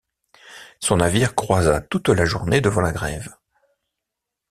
[0.79, 3.35] Son navire croisa toute la journée devant la grève.